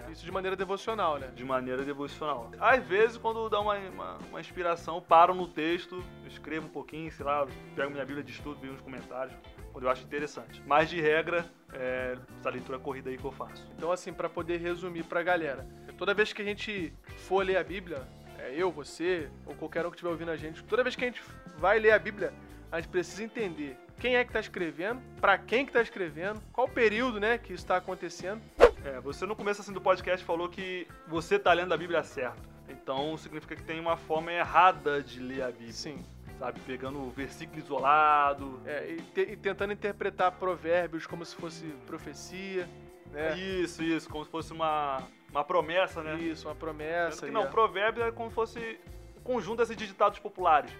[0.00, 0.12] Né?
[0.12, 1.30] Isso de maneira devocional, né?
[1.34, 2.50] de maneira devocional.
[2.58, 7.24] Às vezes, quando dá uma, uma, uma inspiração, paro no texto, escrevo um pouquinho, sei
[7.24, 9.34] lá, pego minha Bíblia de estudo, vejo uns comentários,
[9.72, 10.62] quando eu acho interessante.
[10.66, 13.66] Mas, de regra, é essa leitura corrida aí que eu faço.
[13.76, 17.64] Então, assim, pra poder resumir pra galera, toda vez que a gente for ler a
[17.64, 18.06] Bíblia,
[18.38, 21.06] é, eu, você, ou qualquer um que estiver ouvindo a gente, toda vez que a
[21.06, 21.22] gente
[21.58, 22.32] vai ler a Bíblia,
[22.72, 26.66] a gente precisa entender quem é que tá escrevendo, pra quem que tá escrevendo, qual
[26.66, 28.40] o período, né, que isso tá acontecendo.
[28.84, 32.48] É, você no começo assim, do podcast falou que você tá lendo a Bíblia certo.
[32.68, 35.98] Então, significa que tem uma forma errada de ler a Bíblia, Sim.
[36.38, 36.58] sabe?
[36.60, 38.60] Pegando o versículo isolado.
[38.64, 42.68] É, e, te- e tentando interpretar provérbios como se fosse profecia,
[43.12, 43.36] né?
[43.38, 46.14] Isso, isso, como se fosse uma, uma promessa, né?
[46.16, 47.26] Isso, uma promessa.
[47.26, 48.80] que não, a- provérbio é como se fosse
[49.18, 50.70] um conjunto assim, de ditados populares.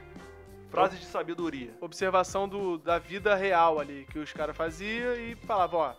[0.70, 1.74] Frases de sabedoria.
[1.80, 5.94] observação do, da vida real ali, que os caras faziam e falavam, ó,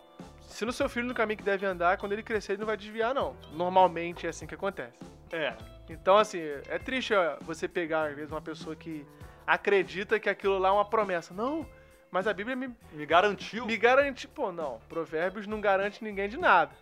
[0.52, 2.76] se no seu filho no caminho que deve andar, quando ele crescer ele não vai
[2.76, 3.34] desviar, não.
[3.52, 4.98] Normalmente é assim que acontece.
[5.32, 5.54] É,
[5.88, 9.04] Então, assim, é triste você pegar, às vezes, uma pessoa que
[9.46, 11.34] acredita que aquilo lá é uma promessa.
[11.34, 11.66] Não,
[12.10, 13.66] mas a Bíblia me, me garantiu.
[13.66, 14.28] me garante.
[14.28, 16.72] Pô, não, provérbios não garante ninguém de nada.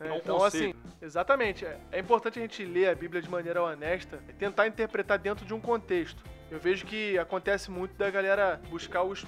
[0.00, 0.08] né?
[0.08, 0.70] É um então, conselho.
[0.70, 1.64] assim, exatamente.
[1.66, 5.44] É, é importante a gente ler a Bíblia de maneira honesta e tentar interpretar dentro
[5.44, 6.22] de um contexto.
[6.50, 9.26] Eu vejo que acontece muito da galera buscar os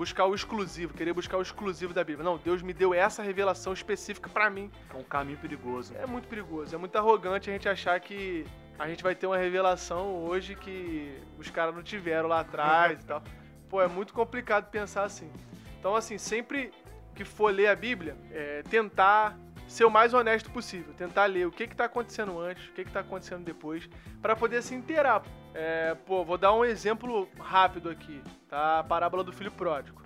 [0.00, 2.24] buscar o exclusivo, querer buscar o exclusivo da Bíblia.
[2.24, 4.70] Não, Deus me deu essa revelação específica pra mim.
[4.88, 5.94] É um caminho perigoso.
[5.94, 8.46] É muito perigoso, é muito arrogante a gente achar que
[8.78, 13.04] a gente vai ter uma revelação hoje que os caras não tiveram lá atrás e
[13.04, 13.22] tal.
[13.68, 15.30] Pô, é muito complicado pensar assim.
[15.78, 16.72] Então, assim, sempre
[17.14, 19.36] que for ler a Bíblia, é, tentar
[19.70, 20.92] ser o mais honesto possível.
[20.94, 23.88] Tentar ler o que que tá acontecendo antes, o que que tá acontecendo depois,
[24.20, 25.22] para poder se inteirar.
[25.54, 28.80] É, pô, vou dar um exemplo rápido aqui, tá?
[28.80, 30.02] A parábola do filho pródigo.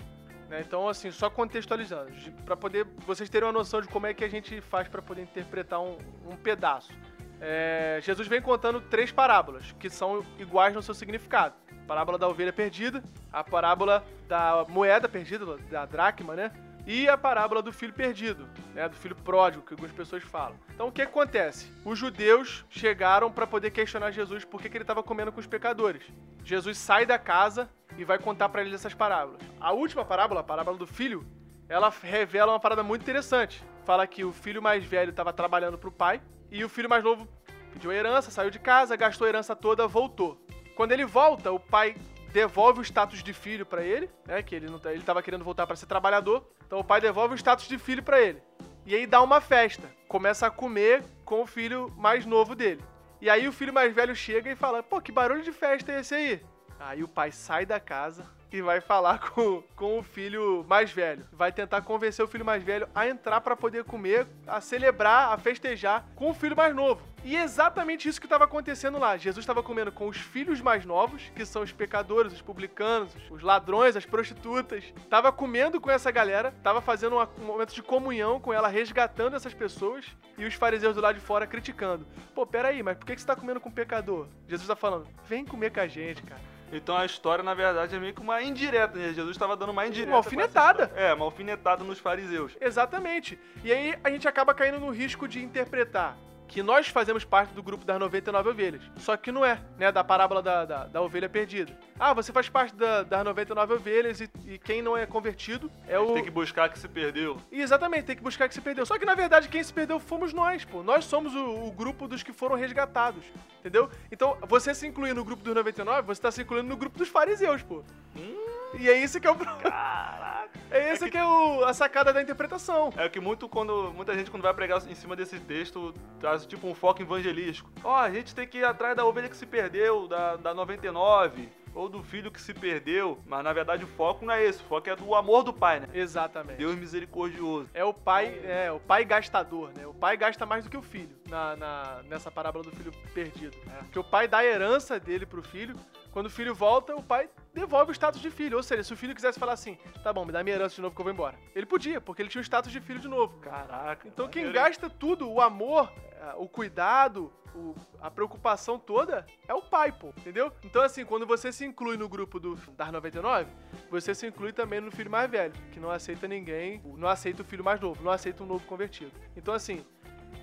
[0.48, 0.62] né?
[0.64, 2.12] Então, assim, só contextualizando,
[2.44, 5.22] para poder vocês terem uma noção de como é que a gente faz para poder
[5.22, 5.96] interpretar um,
[6.26, 6.92] um pedaço.
[7.40, 12.28] É, Jesus vem contando três parábolas que são iguais no seu significado: a parábola da
[12.28, 16.52] ovelha perdida, a parábola da moeda perdida, da dracma, né?
[16.86, 18.86] E a parábola do filho perdido, né?
[18.88, 20.58] Do filho pródigo, que algumas pessoas falam.
[20.74, 21.72] Então, o que acontece?
[21.84, 25.46] Os judeus chegaram para poder questionar Jesus por que, que ele estava comendo com os
[25.46, 26.02] pecadores.
[26.44, 29.40] Jesus sai da casa e vai contar para eles essas parábolas.
[29.58, 31.26] A última parábola, a parábola do filho,
[31.68, 33.64] ela revela uma parada muito interessante.
[33.84, 36.20] Fala que o filho mais velho estava trabalhando para o pai
[36.50, 37.28] E o filho mais novo
[37.72, 40.40] pediu a herança, saiu de casa, gastou a herança toda, voltou.
[40.76, 41.96] Quando ele volta, o pai
[42.32, 44.42] devolve o status de filho pra ele, né?
[44.42, 46.44] Que ele não tá, ele querendo voltar pra ser trabalhador.
[46.74, 48.42] Então o pai devolve o status de filho pra ele.
[48.84, 49.88] E aí dá uma festa.
[50.08, 52.82] Começa a comer com o filho mais novo dele.
[53.20, 56.00] E aí o filho mais velho chega e fala: "Pô, que barulho de festa é
[56.00, 56.44] esse aí?"
[56.80, 61.26] Aí o pai sai da casa e vai falar com, com o filho mais velho.
[61.32, 65.38] Vai tentar convencer o filho mais velho a entrar para poder comer, a celebrar, a
[65.38, 67.02] festejar com o filho mais novo.
[67.24, 69.16] E é exatamente isso que estava acontecendo lá.
[69.16, 73.42] Jesus estava comendo com os filhos mais novos, que são os pecadores, os publicanos, os
[73.42, 74.84] ladrões, as prostitutas.
[75.08, 79.54] Tava comendo com essa galera, tava fazendo um momento de comunhão com ela, resgatando essas
[79.54, 80.04] pessoas,
[80.36, 82.06] e os fariseus do lado de fora criticando.
[82.34, 84.28] Pô, peraí, mas por que você tá comendo com pecador?
[84.46, 86.53] Jesus está falando, vem comer com a gente, cara.
[86.76, 89.12] Então a história, na verdade, é meio que uma indireta, né?
[89.12, 90.10] Jesus estava dando uma indireta.
[90.10, 90.90] Uma alfinetada.
[90.94, 92.56] É, uma alfinetada nos fariseus.
[92.60, 93.38] Exatamente.
[93.62, 96.16] E aí a gente acaba caindo no risco de interpretar
[96.54, 98.82] que nós fazemos parte do grupo das 99 ovelhas.
[98.98, 99.90] Só que não é, né?
[99.90, 101.76] Da parábola da, da, da ovelha perdida.
[101.98, 105.98] Ah, você faz parte da, das 99 ovelhas e, e, quem não é convertido é
[105.98, 106.14] o.
[106.14, 107.38] Tem que buscar que se perdeu.
[107.50, 108.86] E exatamente, tem que buscar que se perdeu.
[108.86, 110.80] Só que na verdade quem se perdeu fomos nós, pô.
[110.84, 113.24] Nós somos o, o grupo dos que foram resgatados.
[113.58, 113.90] Entendeu?
[114.12, 117.08] Então, você se incluir no grupo dos 99, você tá se incluindo no grupo dos
[117.08, 117.82] fariseus, pô.
[118.14, 118.43] Hum.
[118.78, 119.36] E é isso que é o.
[119.36, 120.34] Caraca.
[120.70, 122.92] É isso é que, que é o, a sacada da interpretação.
[122.96, 126.66] É que muito quando muita gente quando vai pregar em cima desse texto traz tipo
[126.66, 127.70] um foco evangelístico.
[127.84, 130.52] Ó, oh, a gente tem que ir atrás da ovelha que se perdeu, da, da
[130.52, 134.60] 99 ou do filho que se perdeu, mas na verdade o foco não é esse,
[134.60, 135.88] o foco é do amor do pai, né?
[135.92, 136.58] Exatamente.
[136.58, 137.68] Deus misericordioso.
[137.74, 139.86] É o pai, é o pai gastador, né?
[139.86, 143.56] O pai gasta mais do que o filho na, na nessa parábola do filho perdido.
[143.66, 143.78] É.
[143.78, 145.76] Porque o pai dá a herança dele pro filho,
[146.14, 148.56] quando o filho volta, o pai devolve o status de filho.
[148.56, 150.80] Ou seja, se o filho quisesse falar assim, tá bom, me dá minha herança de
[150.80, 151.36] novo que eu vou embora.
[151.52, 153.36] Ele podia, porque ele tinha o status de filho de novo.
[153.40, 154.06] Caraca.
[154.06, 159.60] Então quem gasta tudo, o amor, é, o cuidado, o, a preocupação toda é o
[159.60, 160.52] pai, pô, entendeu?
[160.62, 163.50] Então, assim, quando você se inclui no grupo do das 99,
[163.90, 167.44] você se inclui também no filho mais velho, que não aceita ninguém, não aceita o
[167.44, 169.10] filho mais novo, não aceita um novo convertido.
[169.36, 169.84] Então, assim,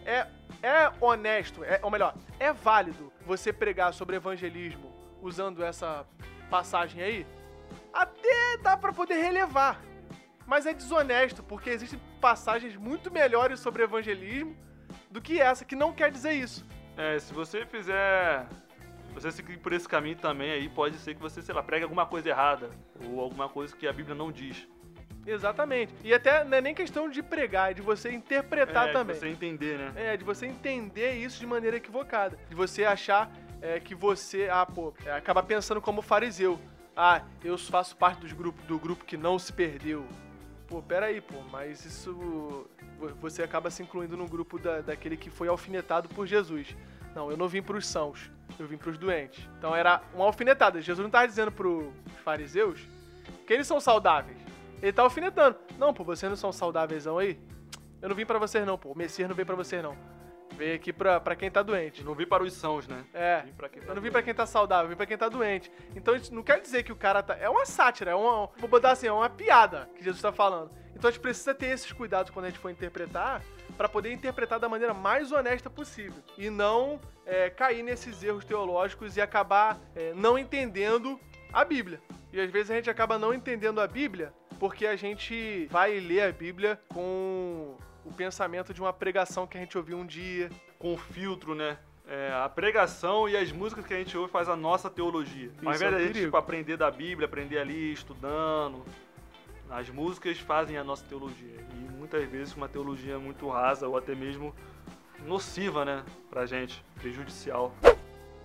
[0.05, 0.27] é,
[0.61, 4.90] é honesto, é, ou melhor, é válido você pregar sobre evangelismo
[5.21, 6.05] usando essa
[6.49, 7.27] passagem aí,
[7.93, 9.81] até dá para poder relevar.
[10.45, 14.55] Mas é desonesto, porque existem passagens muito melhores sobre evangelismo
[15.09, 16.65] do que essa, que não quer dizer isso.
[16.97, 18.47] É, se você fizer.
[19.07, 21.83] Se você seguir por esse caminho também, aí pode ser que você, sei lá, pregue
[21.83, 22.69] alguma coisa errada.
[23.05, 24.67] Ou alguma coisa que a Bíblia não diz.
[25.25, 25.93] Exatamente.
[26.03, 29.13] E até não é nem questão de pregar, é de você interpretar é, também.
[29.13, 29.93] De você entender, né?
[29.95, 32.37] É, de você entender isso de maneira equivocada.
[32.49, 33.31] De você achar
[33.61, 36.59] é, que você, ah, pô, é, acaba pensando como fariseu.
[36.95, 38.33] Ah, eu faço parte dos
[38.67, 40.05] do grupo que não se perdeu.
[40.67, 42.67] Pô, peraí, pô, mas isso.
[43.19, 46.75] Você acaba se incluindo no grupo da, daquele que foi alfinetado por Jesus.
[47.15, 49.47] Não, eu não vim para os sãos, eu vim para os doentes.
[49.57, 50.81] Então era uma alfinetada.
[50.81, 51.93] Jesus não estava dizendo para os
[52.23, 52.87] fariseus
[53.45, 54.37] que eles são saudáveis.
[54.81, 55.57] Ele tá alfinetando.
[55.77, 57.39] Não, pô, vocês não são saudáveis aí?
[58.01, 58.91] Eu não vim para vocês não, pô.
[58.91, 59.95] O Messias não veio para vocês não.
[60.57, 62.03] Veio aqui pra, pra quem tá doente.
[62.03, 63.03] Não vim para os sãos, né?
[63.13, 63.41] É.
[63.41, 65.71] Vim tá eu não vim pra quem tá saudável, vim pra quem tá doente.
[65.95, 67.35] Então isso não quer dizer que o cara tá.
[67.37, 68.49] É uma sátira, é uma.
[68.57, 70.71] Vou botar assim, é uma piada que Jesus tá falando.
[70.95, 73.41] Então a gente precisa ter esses cuidados quando a gente for interpretar,
[73.75, 76.21] para poder interpretar da maneira mais honesta possível.
[76.37, 81.19] E não é, cair nesses erros teológicos e acabar é, não entendendo
[81.51, 81.99] a Bíblia.
[82.31, 86.21] E às vezes a gente acaba não entendendo a Bíblia porque a gente vai ler
[86.21, 90.49] a Bíblia com o pensamento de uma pregação que a gente ouviu um dia.
[90.79, 91.77] Com filtro, né?
[92.07, 95.45] É, a pregação e as músicas que a gente ouve faz a nossa teologia.
[95.45, 98.83] Isso Ao invés é gente tipo, aprender da Bíblia, aprender ali, estudando,
[99.69, 101.65] as músicas fazem a nossa teologia.
[101.73, 104.53] E muitas vezes uma teologia muito rasa ou até mesmo
[105.25, 107.73] nociva, né, pra gente, prejudicial.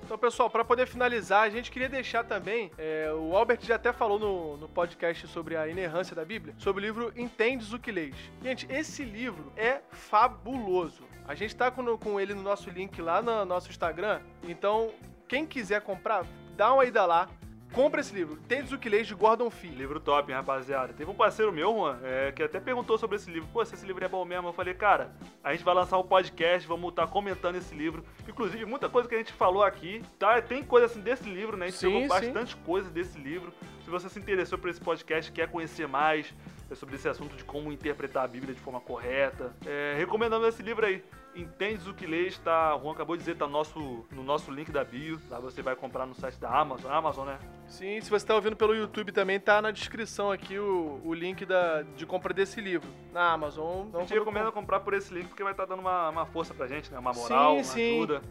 [0.05, 2.71] Então, pessoal, para poder finalizar, a gente queria deixar também.
[2.79, 6.83] É, o Albert já até falou no, no podcast sobre a inerrância da Bíblia, sobre
[6.83, 8.15] o livro Entendes o que Leis.
[8.43, 11.05] Gente, esse livro é fabuloso.
[11.27, 14.21] A gente tá com, com ele no nosso link lá no nosso Instagram.
[14.45, 14.93] Então,
[15.27, 16.25] quem quiser comprar,
[16.57, 17.29] dá uma ida lá.
[17.73, 19.71] Compra esse livro, Tendes o que Leis, de Gordon Fee.
[19.71, 20.93] Livro top, hein, rapaziada.
[20.93, 23.49] Teve um parceiro meu, Juan, é, que até perguntou sobre esse livro.
[23.53, 24.49] Pô, se esse livro é bom mesmo.
[24.49, 25.11] Eu falei, cara,
[25.45, 28.05] a gente vai lançar um podcast, vamos estar tá comentando esse livro.
[28.29, 30.41] Inclusive, muita coisa que a gente falou aqui, tá?
[30.41, 31.67] Tem coisa assim desse livro, né?
[31.67, 33.53] A gente sim, pegou bastante coisa desse livro.
[33.85, 36.33] Se você se interessou por esse podcast, quer conhecer mais
[36.75, 40.85] sobre esse assunto de como interpretar a Bíblia de forma correta, é, recomendando esse livro
[40.85, 41.05] aí.
[41.37, 42.75] Entendes o que lês, tá?
[42.75, 45.21] O Juan acabou de dizer, tá no nosso, no nosso link da bio.
[45.29, 46.91] Lá você vai comprar no site da Amazon.
[46.91, 47.39] Amazon, né?
[47.69, 51.45] Sim, se você está ouvindo pelo YouTube também, tá na descrição aqui o, o link
[51.45, 52.89] da, de compra desse livro.
[53.13, 53.87] Na Amazon.
[53.93, 56.55] A gente recomenda comprar por esse link porque vai estar tá dando uma, uma força
[56.55, 56.99] pra gente, né?
[56.99, 57.97] Uma moral, sim, uma sim.
[57.97, 58.23] ajuda.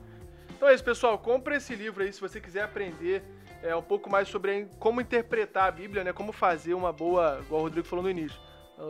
[0.56, 1.15] Então é isso, pessoal.
[1.20, 3.24] Compre esse livro aí se você quiser aprender
[3.62, 6.12] é, um pouco mais sobre como interpretar a Bíblia, né?
[6.12, 8.39] Como fazer uma boa, igual o Rodrigo falou no início.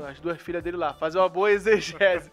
[0.07, 2.31] As duas filhas dele lá, fazer uma boa exegese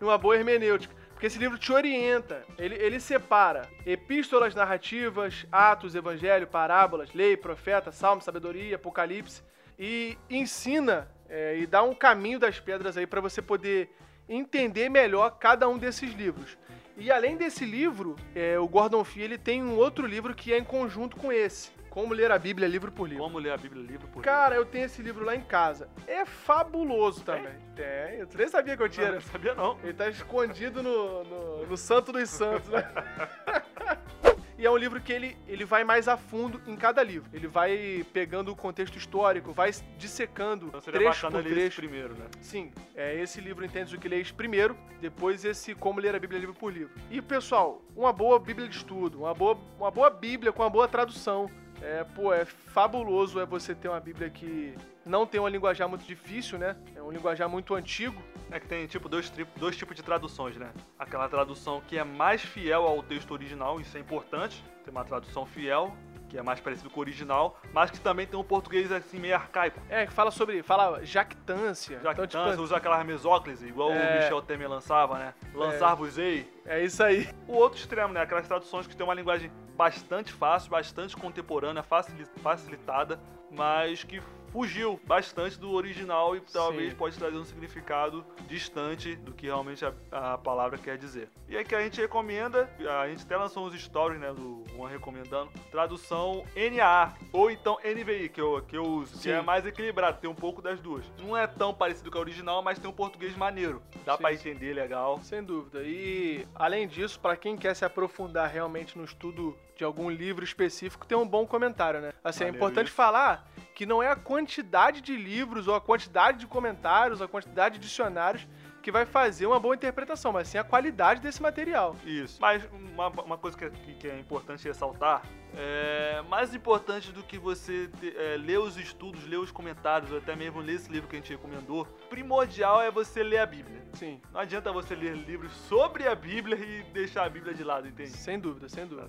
[0.00, 0.94] e uma boa hermenêutica.
[1.14, 7.90] Porque esse livro te orienta, ele, ele separa epístolas narrativas, atos, evangelho, parábolas, lei, profeta,
[7.90, 9.40] salmo, sabedoria, apocalipse
[9.78, 13.90] e ensina é, e dá um caminho das pedras aí para você poder
[14.28, 16.58] entender melhor cada um desses livros.
[16.96, 20.58] E além desse livro, é, o Gordon Fee ele tem um outro livro que é
[20.58, 21.70] em conjunto com esse.
[21.94, 23.22] Como ler a Bíblia livro por livro.
[23.22, 24.22] Como ler a Bíblia livro por livro.
[24.22, 25.88] Cara, eu tenho esse livro lá em casa.
[26.08, 27.52] É fabuloso também.
[27.76, 27.86] Tem?
[27.86, 28.18] Tem.
[28.18, 29.06] Eu nem sabia que eu tinha.
[29.06, 29.78] Não, não sabia não.
[29.80, 32.82] Ele tá escondido no, no, no Santo dos Santos, né?
[34.56, 37.28] E é um livro que ele, ele vai mais a fundo em cada livro.
[37.32, 41.80] Ele vai pegando o contexto histórico, vai dissecando então trecho por trecho.
[41.80, 42.26] primeiro, né?
[42.40, 46.38] Sim, é esse livro entende o que lês primeiro, depois esse como ler a Bíblia
[46.38, 46.94] livro por livro.
[47.10, 50.86] E pessoal, uma boa Bíblia de estudo, uma boa, uma boa Bíblia com uma boa
[50.86, 51.50] tradução.
[51.84, 56.06] É, pô, é fabuloso é você ter uma Bíblia que não tem um linguajar muito
[56.06, 56.74] difícil, né?
[56.96, 58.22] É um linguajar muito antigo.
[58.50, 60.72] É que tem tipo dois, dois tipos de traduções, né?
[60.98, 64.64] Aquela tradução que é mais fiel ao texto original, isso é importante.
[64.82, 65.94] Tem uma tradução fiel,
[66.26, 69.34] que é mais parecido com o original, mas que também tem um português assim meio
[69.34, 69.78] arcaico.
[69.90, 70.62] É, que fala sobre.
[70.62, 72.00] fala jactância.
[72.00, 73.94] Jactância, então, tipo, usa aquela mesóclise, igual é...
[73.94, 75.34] o Michel Temer lançava, né?
[75.54, 76.50] Lançar-vos-ei.
[76.64, 76.80] É.
[76.80, 77.28] é isso aí.
[77.46, 78.22] O outro extremo, né?
[78.22, 84.22] Aquelas traduções que tem uma linguagem bastante fácil, bastante contemporânea, facilitada, mas que
[84.54, 86.96] fugiu bastante do original e talvez Sim.
[86.96, 91.28] pode trazer um significado distante do que realmente a, a, palavra quer dizer.
[91.48, 92.70] E aí que a gente recomenda,
[93.02, 98.28] a gente até lançou uns stories, né, do Juan recomendando, tradução NA ou então NVI,
[98.28, 99.22] que eu, que eu uso, Sim.
[99.22, 101.04] que é mais equilibrado, tem um pouco das duas.
[101.20, 103.82] Não é tão parecido com a original, mas tem um português maneiro.
[104.04, 105.18] Dá para entender legal.
[105.24, 105.82] Sem dúvida.
[105.82, 111.04] E além disso, para quem quer se aprofundar realmente no estudo de algum livro específico,
[111.04, 112.12] tem um bom comentário, né?
[112.22, 112.96] Assim, é Maneiro é importante isso.
[112.96, 117.78] falar que não é a quantidade de livros ou a quantidade de comentários, a quantidade
[117.78, 118.46] de dicionários
[118.80, 121.96] que vai fazer uma boa interpretação, mas sim a qualidade desse material.
[122.04, 122.38] Isso.
[122.40, 125.22] Mas uma, uma coisa que é, que é importante ressaltar
[125.56, 130.18] é mais importante do que você ter, é, ler os estudos, ler os comentários, ou
[130.18, 133.82] até mesmo ler esse livro que a gente recomendou, primordial é você ler a Bíblia.
[133.94, 134.20] Sim.
[134.32, 138.10] Não adianta você ler livros sobre a Bíblia e deixar a Bíblia de lado, entende?
[138.10, 139.08] Sem dúvida, sem dúvida.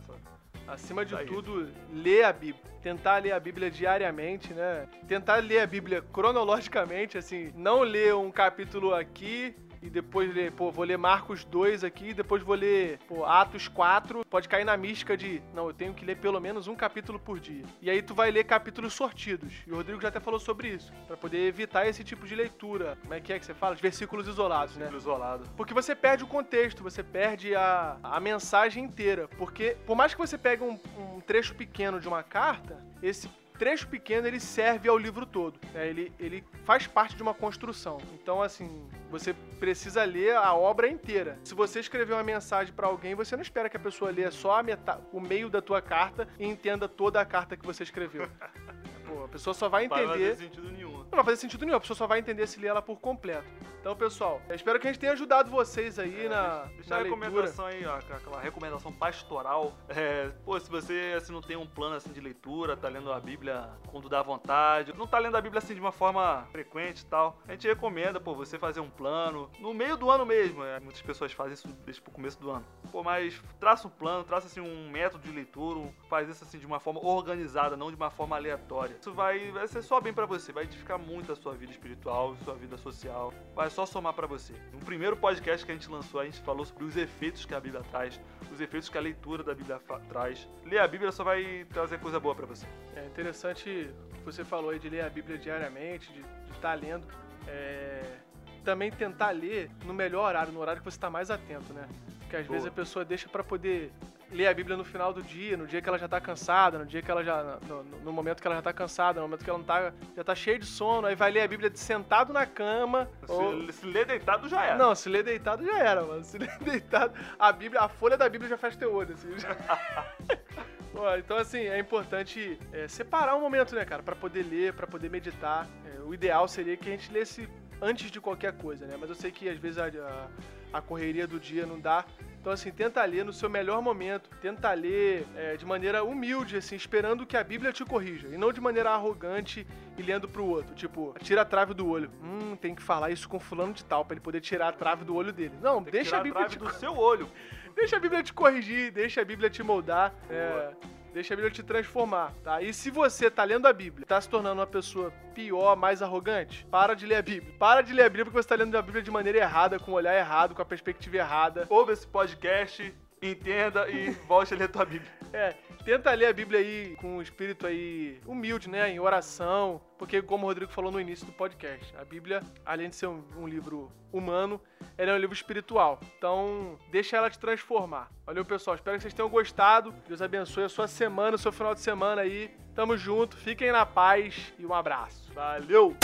[0.68, 2.64] Acima de tudo, ler a Bíblia.
[2.82, 4.88] Tentar ler a Bíblia diariamente, né?
[5.08, 10.72] Tentar ler a Bíblia cronologicamente, assim, não ler um capítulo aqui, e depois ler, pô,
[10.72, 15.16] vou ler Marcos 2 aqui, depois vou ler pô, Atos 4, pode cair na mística
[15.16, 17.64] de, não, eu tenho que ler pelo menos um capítulo por dia.
[17.82, 19.54] E aí tu vai ler capítulos sortidos.
[19.68, 22.98] E o Rodrigo já até falou sobre isso, para poder evitar esse tipo de leitura.
[23.02, 23.76] Como é que é que você fala?
[23.76, 24.90] De versículos isolados, né?
[24.92, 25.48] Isolado.
[25.56, 29.28] Porque você perde o contexto, você perde a, a mensagem inteira.
[29.38, 33.88] Porque, por mais que você pegue um, um trecho pequeno de uma carta, esse trecho
[33.88, 35.60] pequeno ele serve ao livro todo.
[35.74, 35.88] Né?
[35.88, 37.98] Ele, ele faz parte de uma construção.
[38.14, 41.40] Então, assim, você precisa ler a obra inteira.
[41.44, 44.60] Se você escrever uma mensagem para alguém, você não espera que a pessoa leia só
[44.60, 48.30] a metade, o meio da tua carta e entenda toda a carta que você escreveu.
[49.08, 50.02] Pô, a pessoa só vai entender.
[50.02, 50.95] Não fazer sentido nenhum.
[51.12, 53.46] Não vai fazer sentido nenhum, a pessoa só vai entender se ler ela por completo.
[53.86, 56.64] Então, pessoal, espero que a gente tenha ajudado vocês aí é, na.
[56.76, 57.92] Deixa na a recomendação leitura.
[57.92, 59.74] aí, ó, aquela recomendação pastoral.
[59.90, 63.20] É, pô, se você assim, não tem um plano assim de leitura, tá lendo a
[63.20, 67.06] Bíblia quando dá vontade, não tá lendo a Bíblia assim de uma forma frequente e
[67.06, 70.64] tal, a gente recomenda, pô, você fazer um plano no meio do ano mesmo.
[70.64, 72.66] É, muitas pessoas fazem isso desde o começo do ano.
[72.92, 76.66] Pô, mas traça um plano, traça assim um método de leitura, faz isso assim de
[76.66, 78.98] uma forma organizada, não de uma forma aleatória.
[79.00, 82.36] Isso vai, vai ser só bem para você, vai edificar muito a sua vida espiritual,
[82.44, 83.34] sua vida social.
[83.54, 84.54] Vai só somar para você.
[84.74, 87.60] No primeiro podcast que a gente lançou, a gente falou sobre os efeitos que a
[87.60, 88.20] Bíblia traz,
[88.52, 89.80] os efeitos que a leitura da Bíblia
[90.10, 90.48] traz.
[90.64, 92.68] Ler a Bíblia só vai trazer coisa boa para você.
[92.96, 93.90] É interessante
[94.26, 96.20] você falou aí de ler a Bíblia diariamente, de
[96.52, 97.08] estar tá lendo.
[97.48, 98.18] É...
[98.64, 101.88] Também tentar ler no melhor horário, no horário que você está mais atento, né?
[102.22, 102.54] Porque às Boa.
[102.54, 103.94] vezes a pessoa deixa para poder
[104.36, 106.86] ler a Bíblia no final do dia, no dia que ela já tá cansada, no
[106.86, 107.58] dia que ela já.
[107.68, 109.94] No, no, momento que ela já tá cansada, no momento que ela não tá.
[110.16, 113.10] já tá cheia de sono, aí vai ler a Bíblia sentado na cama.
[113.26, 113.72] Se, ou...
[113.72, 114.78] se ler deitado já era.
[114.78, 116.24] Não, se ler deitado já era, mano.
[116.24, 117.14] Se ler deitado.
[117.40, 119.30] A Bíblia, a folha da Bíblia já faz teu olho, assim.
[121.18, 125.10] então, assim, é importante é, separar um momento, né, cara, para poder ler, para poder
[125.10, 125.68] meditar.
[125.86, 127.50] É, o ideal seria que a gente lesse
[127.82, 128.96] antes de qualquer coisa, né?
[129.00, 132.06] Mas eu sei que às vezes a, a, a correria do dia não dá
[132.46, 136.76] Então, assim, tenta ler no seu melhor momento, tenta ler é, de maneira humilde, assim,
[136.76, 139.66] esperando que a Bíblia te corrija, e não de maneira arrogante
[139.98, 140.76] e lendo pro outro.
[140.76, 142.12] Tipo, tira a trave do olho.
[142.22, 145.04] Hum, tem que falar isso com fulano de tal, pra ele poder tirar a trave
[145.04, 145.56] do olho dele.
[145.60, 147.28] Não, Tem deixa a Bíblia trave te do seu olho.
[147.76, 150.72] Deixa a Bíblia te corrigir, deixa a Bíblia te moldar, é,
[151.16, 152.62] deixa a Bíblia te transformar, tá?
[152.62, 156.68] E se você tá lendo a Bíblia, tá se tornando uma pessoa pior, mais arrogante,
[156.70, 157.54] para de ler a Bíblia.
[157.58, 159.92] Para de ler a Bíblia porque você tá lendo a Bíblia de maneira errada, com
[159.92, 161.66] o olhar errado, com a perspectiva errada.
[161.70, 165.12] Ouve esse podcast, entenda e volte a ler tua Bíblia.
[165.34, 165.54] É,
[165.84, 168.90] tenta ler a Bíblia aí com um espírito aí humilde, né?
[168.90, 169.82] Em oração.
[169.98, 173.24] Porque, como o Rodrigo falou no início do podcast, a Bíblia, além de ser um,
[173.38, 174.62] um livro humano,
[174.98, 176.00] ela é um livro espiritual.
[176.18, 178.10] Então, deixa ela te transformar.
[178.26, 178.76] Valeu, pessoal.
[178.76, 179.94] Espero que vocês tenham gostado.
[180.08, 182.50] Deus abençoe a sua semana, o seu final de semana aí.
[182.74, 185.32] Tamo junto, fiquem na paz e um abraço.
[185.34, 185.96] Valeu!